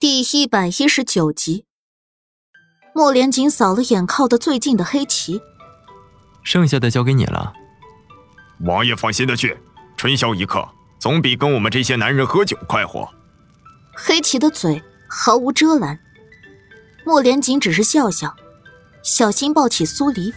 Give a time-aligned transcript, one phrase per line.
[0.00, 1.64] 第一百一十九集，
[2.94, 5.40] 莫连锦扫了眼靠得最近的黑棋，
[6.44, 7.52] 剩下的交给你了。
[8.60, 9.58] 王爷放心的去，
[9.96, 10.64] 春宵一刻
[11.00, 13.08] 总比跟我们这些男人喝酒快活。
[13.92, 15.98] 黑棋的嘴毫无遮拦，
[17.04, 18.36] 莫连锦只是笑笑，
[19.02, 20.32] 小心抱起苏黎，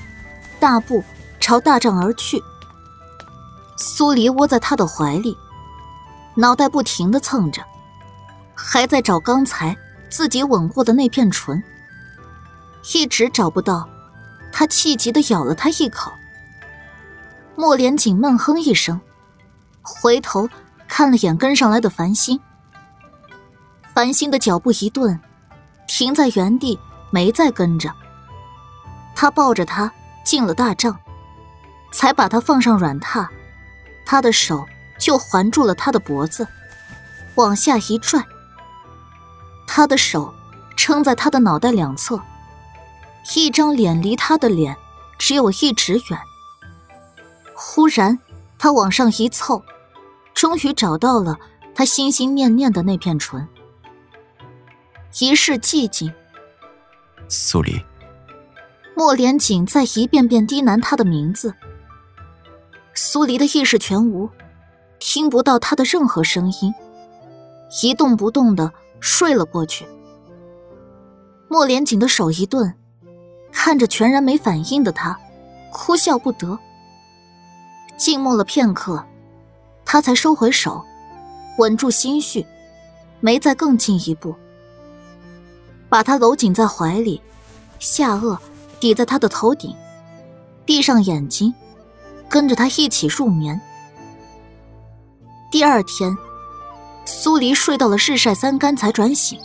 [0.59, 1.04] 大步
[1.39, 2.41] 朝大帐而去。
[3.78, 5.38] 苏黎窝在他的怀里，
[6.34, 7.64] 脑袋不停的蹭着。
[8.54, 9.76] 还在找刚才
[10.10, 11.62] 自己吻过的那片唇，
[12.94, 13.88] 一直找不到，
[14.52, 16.12] 他气急的咬了他一口。
[17.56, 19.00] 莫连锦闷哼一声，
[19.82, 20.50] 回头
[20.88, 22.40] 看了眼跟上来的繁星，
[23.94, 25.20] 繁星的脚步一顿，
[25.88, 26.80] 停在原地，
[27.12, 27.94] 没再跟着。
[29.16, 29.92] 他抱着他
[30.23, 30.98] 进了大帐，
[31.92, 33.28] 才把他放上软榻，
[34.06, 34.66] 他的手
[34.98, 36.48] 就环住了他的脖子，
[37.36, 38.26] 往下一拽。
[39.68, 40.34] 他的手
[40.76, 42.22] 撑在他的脑袋两侧，
[43.36, 44.76] 一张脸离他的脸
[45.18, 46.20] 只有一指远。
[47.56, 48.20] 忽然，
[48.58, 49.64] 他往上一凑，
[50.34, 51.38] 终于找到了
[51.73, 53.48] 他心心念念的那片唇。
[55.20, 56.14] 一世寂静。
[57.28, 57.81] 苏黎。
[58.94, 61.56] 莫连锦在一遍遍低喃他的名字。
[62.94, 64.30] 苏黎的意识全无，
[65.00, 66.73] 听不到他的任何声音，
[67.81, 68.73] 一动不动的。
[69.02, 69.85] 睡了过去。
[71.49, 72.73] 莫连锦的手一顿，
[73.52, 75.19] 看着全然没反应的他，
[75.73, 76.57] 哭笑不得。
[77.97, 79.03] 静默了片刻，
[79.83, 80.81] 他才收回手，
[81.57, 82.45] 稳住心绪，
[83.19, 84.33] 没再更进一步。
[85.89, 87.22] 把他搂紧在怀里，
[87.79, 88.38] 下颚
[88.79, 89.75] 抵在他的头顶，
[90.63, 91.53] 闭上眼睛，
[92.29, 93.59] 跟着他一起入眠。
[95.52, 96.16] 第二天。
[97.05, 99.39] 苏黎睡到了日晒三竿才转醒，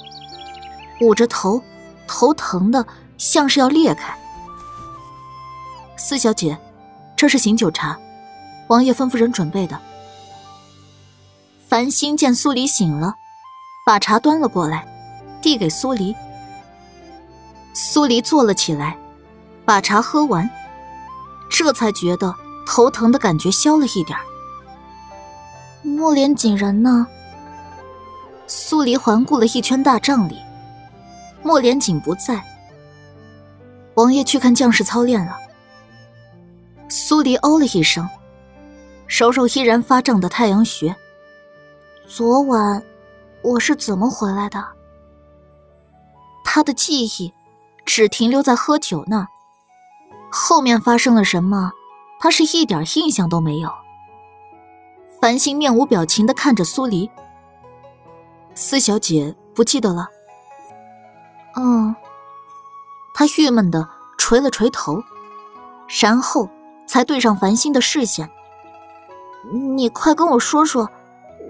[1.00, 1.62] 捂着头，
[2.06, 2.86] 头疼的
[3.18, 4.16] 像是要裂开。
[5.96, 6.56] 四小姐，
[7.16, 7.98] 这是醒酒茶，
[8.68, 9.78] 王爷吩咐人准备的。
[11.68, 13.14] 繁星见苏黎醒了，
[13.84, 14.86] 把茶端了过来，
[15.42, 16.14] 递给苏黎。
[17.74, 18.96] 苏黎坐了起来，
[19.64, 20.48] 把茶喝完，
[21.50, 22.34] 这才觉得
[22.66, 24.16] 头疼的感觉消了一点
[25.82, 27.06] 莫连锦人呢？
[28.46, 30.38] 苏黎环顾了一圈大帐里，
[31.42, 32.42] 莫连锦不在。
[33.94, 35.36] 王爷去看将士操练了。
[36.88, 38.08] 苏黎哦了一声，
[39.08, 40.94] 揉揉依然发胀的太阳穴。
[42.06, 42.82] 昨晚
[43.42, 44.64] 我是怎么回来的？
[46.44, 47.32] 他的记忆
[47.84, 49.26] 只停留在喝酒那，
[50.30, 51.72] 后面发生了什么，
[52.20, 53.70] 他是一点印象都没有。
[55.20, 57.10] 繁星面无表情的看着苏黎。
[58.56, 60.08] 四小姐不记得了。
[61.56, 61.94] 嗯，
[63.14, 63.86] 他郁闷的
[64.16, 65.02] 垂了垂头，
[66.00, 66.48] 然后
[66.88, 68.28] 才对上繁星的视线。
[69.74, 70.90] 你快跟我说说，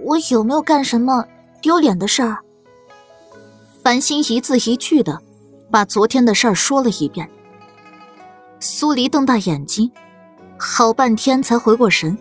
[0.04, 1.24] 我有没有干什么
[1.62, 2.38] 丢脸的事儿？
[3.84, 5.22] 繁星一字一句的
[5.70, 7.30] 把昨天的事儿说了一遍。
[8.58, 9.92] 苏黎瞪大眼睛，
[10.58, 12.18] 好半天才回过神，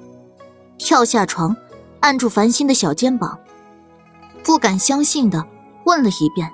[0.77, 1.55] 跳下床，
[2.01, 3.39] 按住繁星的小肩膀。
[4.45, 5.43] 不敢相信的
[5.85, 6.53] 问了一遍：“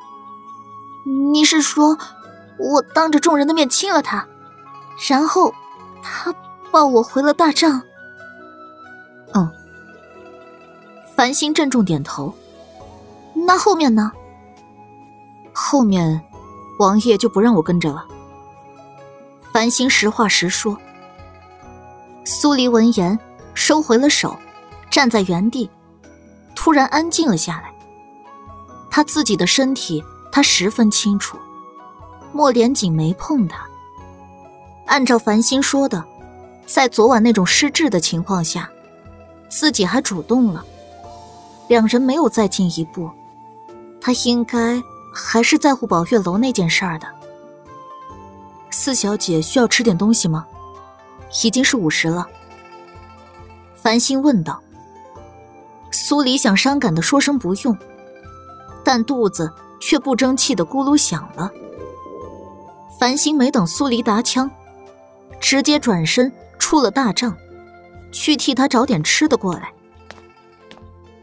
[1.34, 1.98] 你是说，
[2.58, 4.26] 我当着众人的面亲了他，
[5.10, 5.54] 然后
[6.02, 6.34] 他
[6.72, 7.84] 抱我回了大帐？”
[9.36, 9.52] 嗯。
[11.18, 12.34] 繁星郑重点头。
[13.34, 14.12] 那后面呢？
[15.52, 16.22] 后面，
[16.80, 18.06] 王爷就不让我跟着了。
[19.52, 20.78] 繁星实话实说。
[22.24, 23.20] 苏黎闻言
[23.54, 24.38] 收回了手，
[24.90, 25.70] 站在原地，
[26.56, 27.71] 突然安静了下来。
[28.92, 31.38] 他自己的身体，他十分清楚。
[32.34, 33.66] 莫连锦没碰他。
[34.86, 36.04] 按照繁星说的，
[36.66, 38.70] 在昨晚那种失智的情况下，
[39.50, 40.64] 自己还主动了，
[41.68, 43.10] 两人没有再进一步。
[44.02, 44.82] 他应该
[45.14, 47.08] 还是在乎宝月楼那件事儿的。
[48.70, 50.46] 四小姐需要吃点东西吗？
[51.44, 52.28] 已经是午时了。
[53.76, 54.62] 繁星问道。
[55.92, 57.78] 苏黎想伤感的说声不用。
[58.84, 61.52] 但肚子却不争气的咕噜响了。
[63.00, 64.50] 繁星没等苏黎答腔，
[65.40, 67.36] 直接转身出了大帐，
[68.12, 69.72] 去替他找点吃的过来。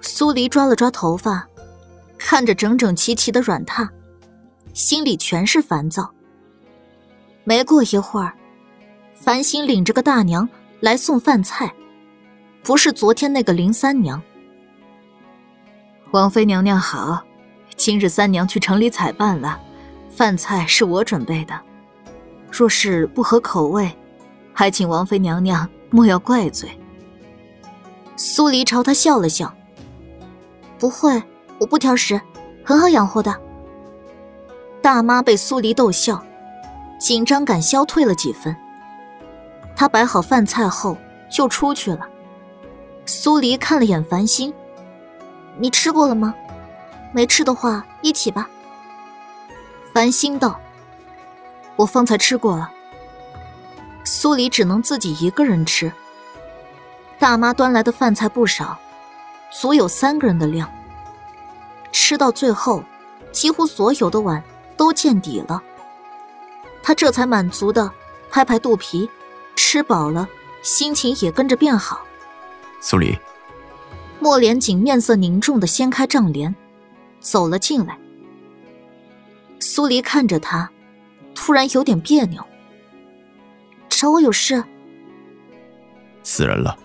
[0.01, 1.47] 苏黎抓了抓头发，
[2.19, 3.89] 看着整整齐齐的软榻，
[4.75, 6.11] 心里全是烦躁。
[7.45, 8.35] 没过一会儿，
[9.15, 10.49] 繁星领着个大娘
[10.81, 11.73] 来送饭菜，
[12.65, 14.21] 不是昨天那个林三娘。
[16.11, 17.23] 王妃娘娘好。
[17.79, 19.59] 今日三娘去城里采办了，
[20.11, 21.59] 饭菜是我准备的。
[22.51, 23.89] 若是不合口味，
[24.53, 26.69] 还请王妃娘娘莫要怪罪。
[28.17, 29.55] 苏黎朝他笑了笑
[30.77, 31.23] ：“不会，
[31.61, 32.21] 我不挑食，
[32.65, 33.33] 很好养活的。”
[34.83, 36.21] 大妈被苏黎逗笑，
[36.99, 38.55] 紧张感消退了几分。
[39.77, 40.99] 她摆好饭菜后
[41.31, 42.01] 就出去了。
[43.07, 44.53] 苏黎看了眼繁星
[45.59, 46.35] ：“你吃过了吗？
[47.13, 48.49] 没吃的话，一起吧。”
[49.93, 50.61] 繁星道。
[51.77, 52.71] 我方才吃过了。
[54.03, 55.93] 苏黎只能自己一个人吃。
[57.21, 58.79] 大妈端来的饭菜不少，
[59.53, 60.69] 足有三个人的量。
[61.93, 62.83] 吃到最后，
[63.31, 64.43] 几乎所有的碗
[64.77, 65.63] 都见底了。
[66.83, 67.91] 他这才满足的
[68.31, 69.09] 拍拍肚皮，
[69.55, 70.29] 吃饱了，
[70.63, 72.01] 心情也跟着变好。
[72.81, 73.19] 苏黎，
[74.19, 76.55] 莫连锦面色凝重的掀开帐帘，
[77.20, 77.99] 走了进来。
[79.61, 80.70] 苏黎看着他。
[81.41, 82.44] 突然有点别扭，
[83.88, 84.62] 找我有事？
[86.25, 86.76] 死人了。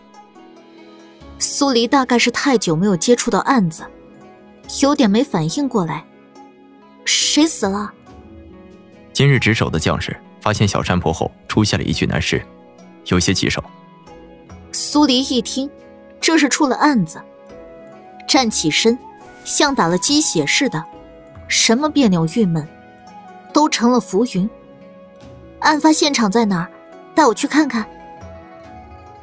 [1.40, 3.84] 苏黎大概是太久没有接触到案子，
[4.82, 6.06] 有点没反应过来。
[7.04, 7.92] 谁死了？
[9.12, 12.42] 今日值守的将士发现小山坡后出现了一具男尸，
[13.08, 13.62] 有些棘手。
[14.72, 15.70] 苏黎一听，
[16.22, 17.20] 这是出了案子，
[18.28, 18.98] 站起身，
[19.44, 20.84] 像打了鸡血似的，
[21.48, 22.68] 什么别扭郁闷。
[23.54, 24.50] 都成了浮云。
[25.60, 26.72] 案发现场在哪儿？
[27.14, 27.86] 带我去看看。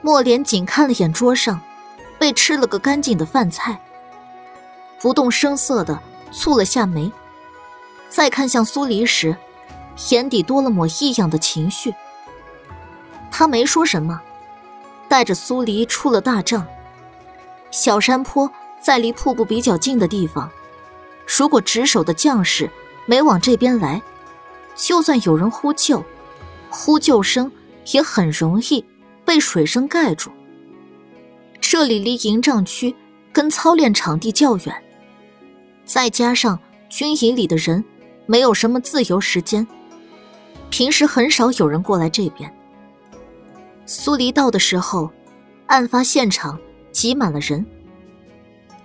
[0.00, 1.60] 莫连锦看了眼桌上
[2.16, 3.78] 被吃了个干净的饭菜，
[5.00, 6.00] 不动声色的
[6.32, 7.10] 蹙了下眉，
[8.08, 9.36] 再看向苏黎时，
[10.10, 11.92] 眼底多了抹异样的情绪。
[13.32, 14.20] 他没说什么，
[15.08, 16.64] 带着苏黎出了大帐。
[17.72, 20.50] 小山坡在离瀑布比较近的地方，
[21.26, 22.68] 如果值守的将士
[23.06, 24.00] 没往这边来。
[24.76, 26.02] 就算有人呼救，
[26.70, 27.52] 呼救声
[27.92, 28.82] 也很容易
[29.26, 30.30] 被水声盖住。
[31.60, 32.94] 这里离营帐区
[33.30, 34.82] 跟操练场地较远，
[35.84, 37.84] 再加上军营里的人
[38.24, 39.66] 没有什么自由时间，
[40.70, 42.50] 平时很少有人过来这边。
[43.84, 45.10] 苏黎到的时候，
[45.66, 46.58] 案发现场
[46.90, 47.66] 挤满了人，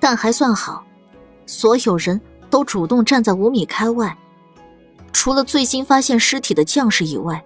[0.08, 0.86] 但还算好，
[1.48, 2.22] 所有人
[2.52, 4.16] 都主动站在五米开外。
[5.12, 7.44] 除了最新发现尸体的将士以外，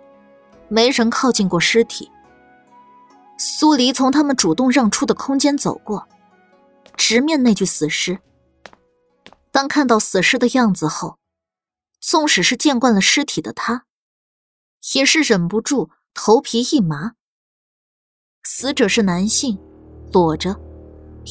[0.68, 2.12] 没人靠近过尸体。
[3.38, 6.06] 苏黎从他们主动让出的空间走过，
[6.98, 8.20] 直面那具死尸。
[9.54, 11.18] 当看到死尸的样子后，
[12.02, 13.86] 纵使是见惯了尸体的他，
[14.96, 17.14] 也是忍不住头皮一麻。
[18.44, 19.58] 死者是男性，
[20.12, 20.60] 裸着，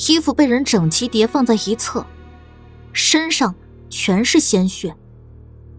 [0.07, 2.07] 衣服被人整齐叠放在一侧，
[2.93, 3.55] 身上
[3.89, 4.95] 全是鲜血。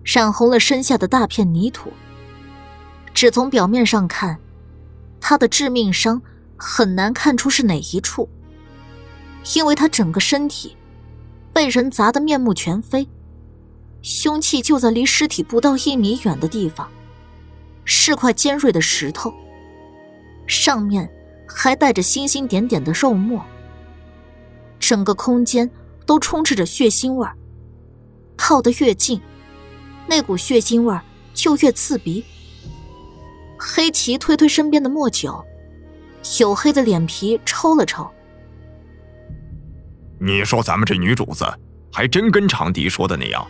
[0.04, 1.92] 染红了身下的大片泥土。
[3.14, 4.40] 只从表面上看，
[5.22, 6.22] 他的致命伤
[6.58, 8.28] 很难看出是哪一处，
[9.56, 10.76] 因为他整个身体
[11.54, 13.08] 被人砸得面目全非，
[14.02, 16.90] 凶器就在离尸体不到一米远的地方，
[17.86, 19.34] 是块尖锐的石头，
[20.48, 21.10] 上面
[21.48, 23.44] 还带着星星点点的肉沫。
[24.80, 25.70] 整个空间
[26.06, 27.36] 都充斥着血腥味儿，
[28.36, 29.22] 靠得越近。
[30.08, 30.98] 那股血腥味
[31.34, 32.24] 就越刺鼻。
[33.60, 35.44] 黑旗推推身边的莫九，
[36.24, 38.10] 黝黑的脸皮抽了抽。
[40.20, 41.46] 你说咱们这女主子，
[41.92, 43.46] 还真跟长笛说的那样，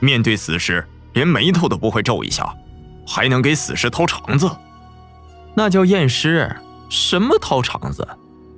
[0.00, 2.54] 面对死尸连眉头都不会皱一下，
[3.06, 4.50] 还能给死尸掏肠子？
[5.54, 6.50] 那叫验尸，
[6.88, 8.06] 什么掏肠子？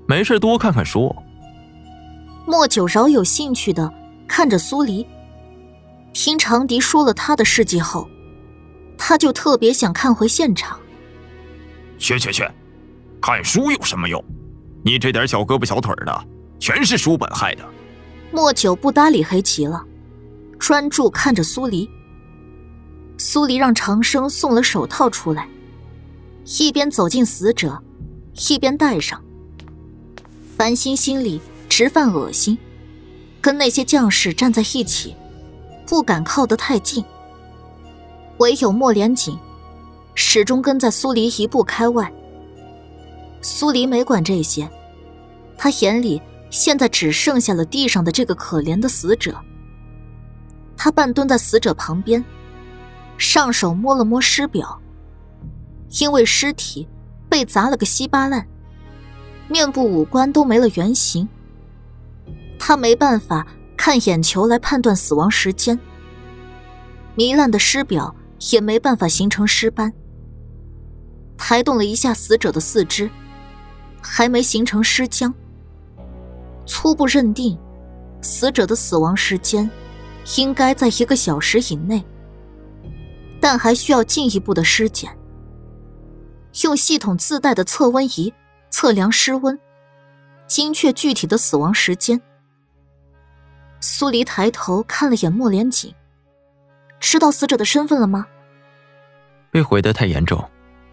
[0.07, 1.15] 没事多看看书。
[2.47, 3.93] 莫九饶有兴趣的
[4.29, 5.07] 看着苏黎。
[6.13, 8.09] 听长笛说了他的事迹后，
[8.97, 10.79] 他就特别想看回现场。
[11.99, 12.47] 去去去，
[13.21, 14.23] 看书有什么用？
[14.85, 16.25] 你这点小胳膊小腿的，
[16.61, 17.65] 全是书本害的。
[18.31, 19.83] 莫九不搭理黑棋了，
[20.59, 21.89] 专注看着苏黎。
[23.17, 25.49] 苏黎让长生送了手套出来，
[26.59, 27.83] 一边走进死者，
[28.51, 29.23] 一边戴上。
[30.57, 31.41] 繁星心里
[31.77, 32.57] 直犯恶心，
[33.41, 35.17] 跟那些将士站在一起。
[35.85, 37.05] 不敢靠得太近，
[38.39, 39.37] 唯有莫连锦
[40.15, 42.13] 始终跟在苏黎一步开外。
[43.43, 44.71] 苏黎没管这些，
[45.59, 49.37] 他眼里现在只剩下了地上的这个可怜的死者。
[50.77, 52.25] 他半蹲在死者旁边，
[53.19, 54.81] 上手摸了摸尸表，
[55.99, 56.87] 因为尸体
[57.29, 58.47] 被砸了个稀巴烂，
[59.49, 61.29] 面部五官都没了原形，
[62.59, 63.47] 他没办法。
[63.77, 65.79] 看眼球来判断死亡时间。
[67.17, 68.15] 糜烂的尸表
[68.51, 69.93] 也没办法形成尸斑。
[71.37, 73.11] 抬动了一下死者的四肢，
[74.01, 75.35] 还没形成尸僵。
[76.65, 77.59] 初步认定，
[78.23, 79.71] 死者的死亡时间
[80.39, 82.03] 应该在一个小时以内，
[83.39, 85.15] 但还需要进一步的尸检。
[86.63, 88.33] 用系统自带的测温仪
[88.71, 89.59] 测量尸温，
[90.47, 92.23] 精确具体的死亡时间。
[93.87, 95.95] 苏黎抬头看了眼莫连锦，
[97.01, 98.27] 知道死者的身份了吗？
[99.51, 100.43] 被毁得太严重。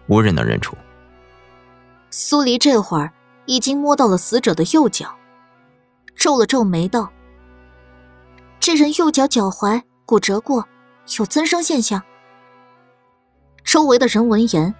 [0.08, 0.76] 无人能认出。
[2.10, 3.10] 苏黎这会儿
[3.46, 5.16] 已经摸到了死者的右脚，
[6.14, 7.10] 皱了皱眉道
[8.60, 10.68] ：“这人右脚脚踝骨折过，
[11.18, 12.02] 有增生现象。”
[13.64, 14.74] 周围的人闻言，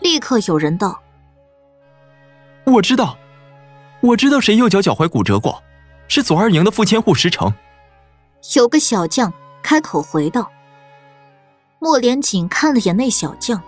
[0.00, 1.00] 立刻有人道
[2.66, 3.16] ：“我知道，
[4.02, 5.62] 我知道谁右脚脚踝骨折过，
[6.08, 7.52] 是左二营的副千户石城。”
[8.56, 10.50] 有个小将开口回道。
[11.78, 13.62] 莫连锦看了眼那小将。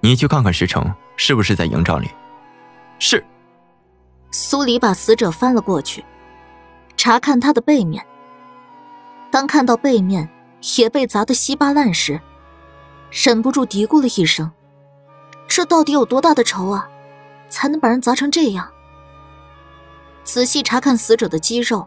[0.00, 2.10] 你去看看石城是不是在营帐里。
[2.98, 3.24] 是。
[4.30, 6.04] 苏黎把死者翻了过去，
[6.96, 8.04] 查看他的背面。
[9.30, 10.28] 当看到背面
[10.78, 12.20] 也被砸得稀巴烂时，
[13.10, 14.50] 忍不住嘀咕了一声
[15.46, 16.88] ：“这到底有多大的仇啊，
[17.48, 18.70] 才能把人砸成这样？”
[20.24, 21.86] 仔细查看死者的肌肉，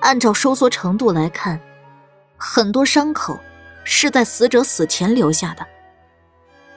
[0.00, 1.60] 按照收缩程度来看，
[2.36, 3.38] 很多伤口
[3.84, 5.66] 是在死者死前留下的。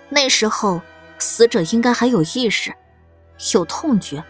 [0.10, 0.82] 那时候，
[1.18, 2.74] 死者应该还有意识，
[3.54, 4.24] 有痛觉。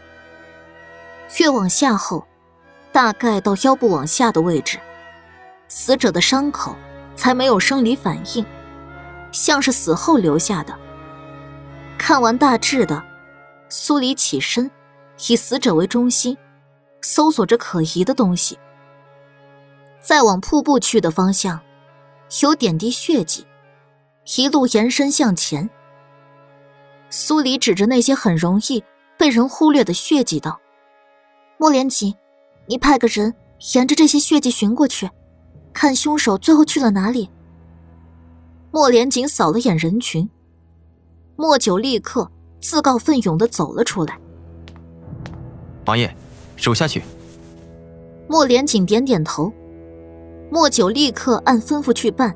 [1.40, 2.28] 越往下后，
[2.92, 4.78] 大概到腰部往下的位置，
[5.68, 6.76] 死者的伤口
[7.16, 8.46] 才没有生理反应，
[9.32, 10.78] 像是死后留下的。
[11.98, 13.02] 看完大致的，
[13.70, 14.70] 苏黎起身，
[15.30, 16.38] 以死者为中心，
[17.02, 18.58] 搜索着可疑的东西。
[20.02, 21.60] 再往瀑布去的方向，
[22.42, 23.46] 有点滴血迹。
[24.38, 25.68] 一路延伸向前，
[27.10, 28.84] 苏黎指着那些很容易
[29.18, 30.60] 被人忽略的血迹道
[31.58, 32.16] ：“莫连锦，
[32.68, 33.34] 你派个人
[33.74, 35.10] 沿着这些血迹寻过去，
[35.74, 37.30] 看凶手最后去了哪里。”
[38.72, 40.30] 莫连锦扫了眼人群，
[41.36, 44.21] 莫九立刻自告奋勇的走了出来。
[45.86, 46.14] 王爷，
[46.56, 47.04] 手下去。
[48.28, 49.52] 莫连锦点点头，
[50.50, 52.36] 莫九立刻按吩咐去办。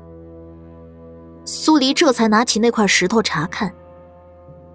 [1.44, 3.72] 苏黎这才拿起那块石头查看，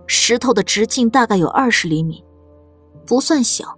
[0.08, 2.24] 石头的直径大概有二十厘米，
[3.06, 3.78] 不算小，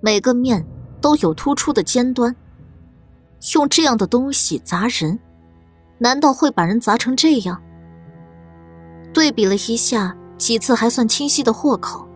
[0.00, 0.64] 每个面
[1.00, 2.34] 都有突出的尖端。
[3.54, 5.18] 用这样的东西砸人，
[5.98, 7.60] 难道会把人砸成这样？
[9.12, 12.07] 对比了一下几次还算清晰的豁口，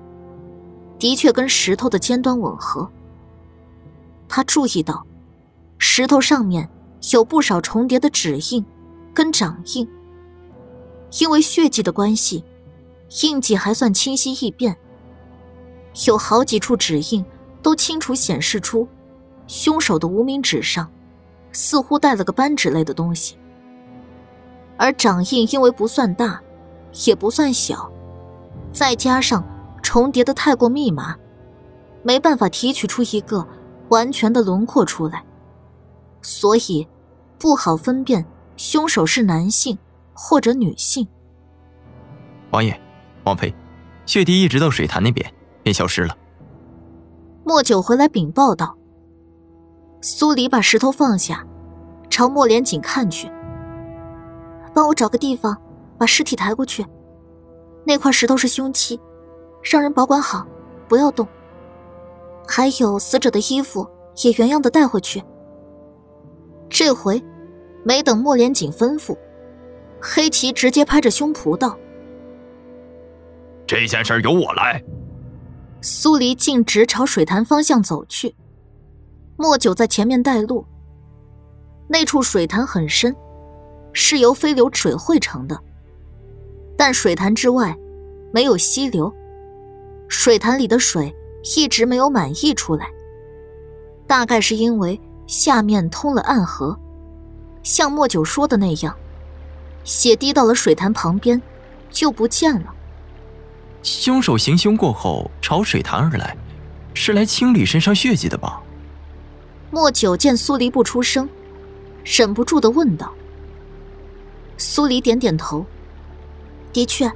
[1.02, 2.88] 的确跟石头的尖端吻合。
[4.28, 5.04] 他注意到，
[5.76, 6.70] 石头上面
[7.10, 8.64] 有不少重叠的指印。
[9.12, 9.86] 跟掌印，
[11.18, 12.44] 因为血迹的关系，
[13.22, 14.76] 印记还算清晰易辨。
[16.06, 17.22] 有好几处指印
[17.60, 18.86] 都清楚显示出，
[19.48, 20.88] 凶手的无名指上
[21.50, 23.36] 似乎带了个扳指类的东西。
[24.76, 26.40] 而掌印因为不算大，
[27.04, 27.90] 也不算小，
[28.72, 29.44] 再加上
[29.82, 31.16] 重叠的太过密麻，
[32.02, 33.46] 没办法提取出一个
[33.88, 35.24] 完全的轮廓出来，
[36.22, 36.86] 所以
[37.38, 38.24] 不好分辨。
[38.54, 39.76] 凶手是男性
[40.12, 41.08] 或者女性。
[42.50, 42.78] 王爷，
[43.24, 43.52] 王妃，
[44.06, 46.16] 血滴一直到水潭那边便消失了。
[47.42, 48.76] 莫九回来禀报道。
[50.02, 51.44] 苏黎把石头放下，
[52.10, 53.28] 朝莫连锦看去
[54.74, 55.56] ：“帮我找个地方
[55.98, 56.86] 把尸体抬过去。
[57.84, 59.00] 那块石头是凶器，
[59.62, 60.46] 让人保管好，
[60.88, 61.26] 不要动。
[62.46, 63.88] 还有死者的衣服
[64.24, 65.22] 也原样的带回去。”
[66.68, 67.22] 这回。
[67.84, 69.18] 没等莫连锦吩咐，
[70.00, 71.76] 黑旗直接拍着胸脯道
[73.66, 74.80] ：“这件事由我来。”
[75.82, 78.36] 苏黎径直朝水潭方向走去，
[79.36, 80.64] 莫九在前面带路。
[81.88, 83.16] 那处水潭很深，
[83.92, 85.58] 是由飞流水汇成的，
[86.76, 87.76] 但水潭之外
[88.32, 89.12] 没有溪流，
[90.12, 91.16] 水潭里的水
[91.56, 92.86] 一直没有满溢出来，
[94.06, 96.78] 大概是因为下面通了暗河。
[97.62, 98.94] 像莫九说的那样，
[99.84, 101.40] 血滴到了水潭旁边，
[101.90, 102.74] 就不见了。
[103.82, 106.36] 凶手行凶过后朝水潭而来，
[106.92, 108.60] 是来清理身上血迹的吧？
[109.70, 111.26] 莫九见苏黎不出声，
[112.04, 113.10] 忍不住的问道。
[114.58, 115.64] 苏黎点点头，
[116.70, 117.10] 的确，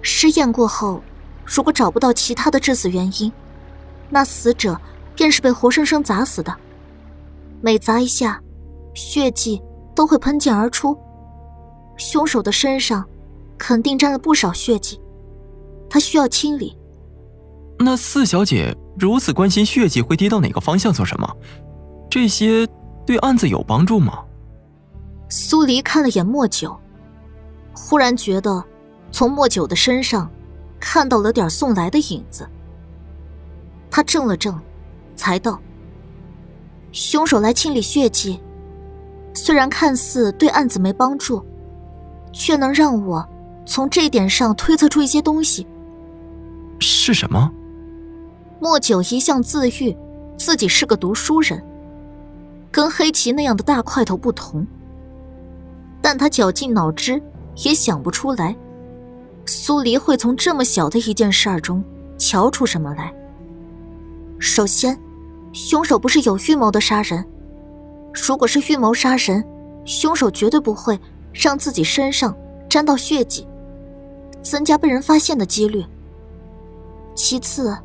[0.00, 1.02] 尸验过后，
[1.52, 3.32] 如果找不到其他的致死原因，
[4.08, 4.80] 那死者
[5.16, 6.56] 便是被活生生砸死的。
[7.60, 8.40] 每砸一下，
[8.94, 9.60] 血迹
[9.92, 10.96] 都会喷溅而出，
[11.96, 13.04] 凶手的身上
[13.58, 15.00] 肯定沾了不少血迹，
[15.88, 16.78] 他需要清理。
[17.80, 21.36] 那四小姐如此关心血迹会滴到哪个方向做什么？
[22.08, 22.64] 这些
[23.04, 24.22] 对案子有帮助吗？
[25.28, 26.78] 苏黎看了眼莫九，
[27.74, 28.64] 忽然觉得
[29.10, 30.30] 从莫九的身上
[30.80, 32.48] 看到了点宋来的影子。
[33.90, 34.58] 他怔了怔，
[35.14, 35.60] 才道。
[36.92, 38.40] 凶手来清理血迹，
[39.34, 41.44] 虽然看似对案子没帮助，
[42.32, 43.24] 却能让我
[43.64, 45.66] 从这点上推测出一些东西。
[46.80, 47.52] 是什么？
[48.58, 49.96] 莫九一向自喻
[50.36, 51.62] 自己是个读书人，
[52.72, 54.66] 跟黑棋那样的大块头不同。
[56.02, 57.22] 但他绞尽脑汁
[57.56, 58.56] 也想不出来，
[59.46, 61.84] 苏黎会从这么小的一件事中
[62.18, 63.12] 瞧出什么来。
[64.38, 64.98] 首先。
[65.52, 67.26] 凶手不是有预谋的杀人，
[68.14, 69.44] 如果是预谋杀人，
[69.84, 70.96] 凶手绝对不会
[71.32, 72.32] 让自己身上
[72.68, 73.48] 沾到血迹，
[74.40, 75.84] 增加被人发现的几率。
[77.16, 77.76] 其次，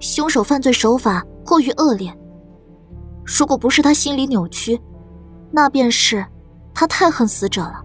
[0.00, 2.12] 凶手犯罪手法过于恶劣，
[3.24, 4.80] 如果不是他心理扭曲，
[5.52, 6.26] 那便是
[6.74, 7.80] 他太恨死者了。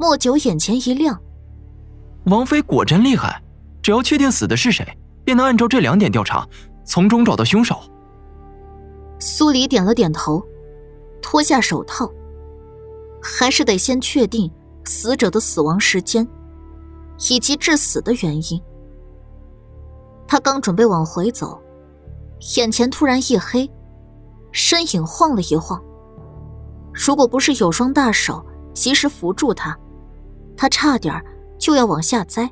[0.00, 1.20] 莫九眼前一亮，
[2.24, 3.42] 王妃果真厉害，
[3.82, 6.48] 只要确定死的是谁，便能按照这两点调查。
[6.86, 7.78] 从中找到凶手。
[9.18, 10.42] 苏黎点了点头，
[11.20, 12.10] 脱下手套。
[13.22, 14.50] 还是得先确定
[14.86, 16.26] 死者的死亡时间，
[17.28, 18.58] 以及致死的原因。
[20.26, 21.60] 他刚准备往回走，
[22.56, 23.70] 眼前突然一黑，
[24.50, 25.78] 身影晃了一晃。
[26.90, 28.42] 如果不是有双大手
[28.72, 29.78] 及时扶住他，
[30.60, 31.24] 他差点
[31.56, 32.50] 就要往下栽。